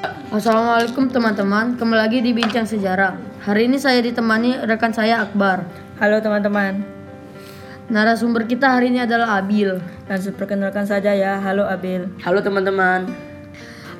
Assalamualaikum 0.00 1.12
teman-teman, 1.12 1.76
kembali 1.76 2.00
lagi 2.00 2.18
di 2.24 2.32
Bincang 2.32 2.64
Sejarah. 2.64 3.20
Hari 3.44 3.68
ini 3.68 3.76
saya 3.76 4.00
ditemani 4.00 4.64
rekan 4.64 4.96
saya 4.96 5.20
Akbar. 5.20 5.68
Halo 6.00 6.24
teman-teman, 6.24 6.80
Narasumber 7.92 8.48
kita 8.48 8.72
hari 8.72 8.88
ini 8.88 9.04
adalah 9.04 9.36
Abil. 9.36 9.76
langsung 10.08 10.32
perkenalkan 10.40 10.88
saja 10.88 11.12
ya. 11.12 11.36
Halo 11.44 11.68
Abil. 11.68 12.08
Halo 12.24 12.40
teman-teman. 12.40 13.12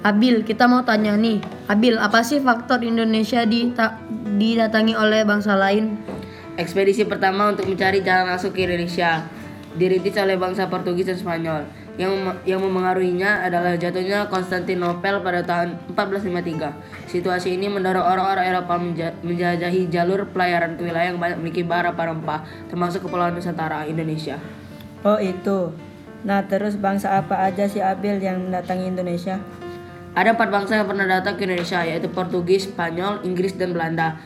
Abil, 0.00 0.40
kita 0.40 0.64
mau 0.64 0.80
tanya 0.88 1.20
nih. 1.20 1.44
Abil, 1.68 2.00
apa 2.00 2.24
sih 2.24 2.40
faktor 2.40 2.80
Indonesia 2.80 3.44
dita- 3.44 4.00
didatangi 4.40 4.96
oleh 4.96 5.28
bangsa 5.28 5.52
lain? 5.52 6.00
Ekspedisi 6.56 7.04
pertama 7.04 7.52
untuk 7.52 7.68
mencari 7.68 8.00
jalan 8.00 8.32
masuk 8.32 8.56
ke 8.56 8.64
Indonesia 8.64 9.28
dirintis 9.76 10.16
oleh 10.16 10.40
bangsa 10.40 10.64
Portugis 10.64 11.12
dan 11.12 11.20
Spanyol. 11.20 11.62
Yang 12.00 12.40
yang 12.48 12.64
memengaruhinya 12.64 13.44
adalah 13.44 13.76
jatuhnya 13.76 14.24
Konstantinopel 14.32 15.20
pada 15.20 15.44
tahun 15.44 15.76
1453. 15.92 16.72
Situasi 17.04 17.60
ini 17.60 17.68
mendorong 17.68 18.00
orang-orang 18.00 18.48
Eropa 18.48 18.80
menja- 18.80 19.12
menjajahi 19.20 19.92
jalur 19.92 20.24
pelayaran 20.32 20.80
ke 20.80 20.88
wilayah 20.88 21.12
yang 21.12 21.20
banyak 21.20 21.36
memiliki 21.36 21.60
bara 21.60 21.92
rempah, 21.92 22.48
termasuk 22.72 23.04
Kepulauan 23.04 23.36
Nusantara, 23.36 23.84
Indonesia. 23.84 24.40
Oh 25.04 25.20
itu. 25.20 25.76
Nah 26.24 26.40
terus 26.48 26.80
bangsa 26.80 27.20
apa 27.20 27.36
aja 27.44 27.68
sih 27.68 27.84
Abil 27.84 28.16
yang 28.16 28.48
mendatangi 28.48 28.88
Indonesia? 28.88 29.36
Ada 30.16 30.32
empat 30.32 30.48
bangsa 30.48 30.80
yang 30.80 30.88
pernah 30.88 31.04
datang 31.04 31.36
ke 31.36 31.44
Indonesia, 31.44 31.84
yaitu 31.84 32.08
Portugis, 32.08 32.66
Spanyol, 32.66 33.22
Inggris, 33.28 33.54
dan 33.60 33.76
Belanda. 33.76 34.16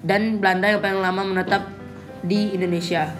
Dan 0.00 0.40
Belanda 0.40 0.72
yang 0.72 0.80
paling 0.80 1.04
lama 1.04 1.22
menetap 1.22 1.68
di 2.24 2.56
Indonesia. 2.56 3.12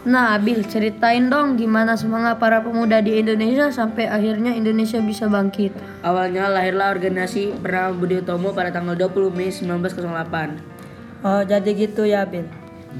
Nah, 0.00 0.40
Abil, 0.40 0.64
ceritain 0.64 1.28
dong 1.28 1.60
gimana 1.60 1.92
semangat 1.92 2.40
para 2.40 2.64
pemuda 2.64 3.04
di 3.04 3.20
Indonesia 3.20 3.68
sampai 3.68 4.08
akhirnya 4.08 4.56
Indonesia 4.56 4.96
bisa 5.04 5.28
bangkit. 5.28 5.76
Awalnya 6.00 6.48
lahirlah 6.48 6.88
organisasi 6.96 7.60
bernama 7.60 7.92
Budi 7.92 8.24
Utomo 8.24 8.56
pada 8.56 8.72
tanggal 8.72 8.96
20 8.96 9.28
Mei 9.28 9.52
1908. 9.52 11.20
Oh 11.20 11.44
jadi 11.44 11.70
gitu 11.76 12.08
ya 12.08 12.24
Abil. 12.24 12.48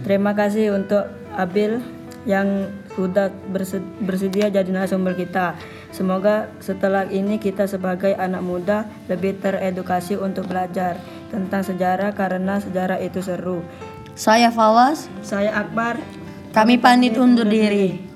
Terima 0.05 0.37
kasih 0.37 0.77
untuk 0.77 1.09
Abil 1.33 1.81
yang 2.29 2.69
sudah 2.93 3.33
berse- 3.49 3.81
bersedia 4.05 4.53
jadi 4.53 4.69
narasumber 4.69 5.17
kita. 5.17 5.57
Semoga 5.89 6.53
setelah 6.61 7.09
ini 7.09 7.41
kita 7.41 7.65
sebagai 7.65 8.13
anak 8.13 8.45
muda 8.45 8.85
lebih 9.09 9.41
teredukasi 9.41 10.21
untuk 10.21 10.53
belajar 10.53 11.01
tentang 11.33 11.65
sejarah 11.65 12.13
karena 12.13 12.61
sejarah 12.61 13.01
itu 13.01 13.25
seru. 13.25 13.65
Saya 14.13 14.53
Fawas, 14.53 15.09
Saya 15.25 15.57
Akbar. 15.57 15.97
Kami 16.51 16.83
pamit 16.83 17.15
undur 17.15 17.47
diri. 17.47 18.10